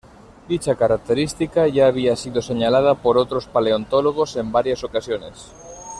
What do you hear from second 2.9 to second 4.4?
por otros paleontólogos